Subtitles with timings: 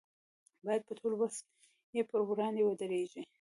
[0.65, 1.35] باید په ټول وس
[1.95, 3.21] یې پر وړاندې ودرېږي.